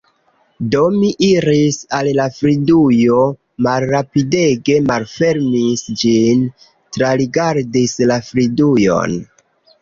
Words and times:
Do 0.75 0.79
mi 0.93 1.09
iris 1.25 1.75
al 1.97 2.07
la 2.19 2.23
fridujo, 2.37 3.17
malrapidege 3.67 4.79
malfermis 4.87 5.85
ĝin, 6.05 6.41
trarigardis 6.99 7.95
la 8.13 8.19
fridujon... 8.31 9.17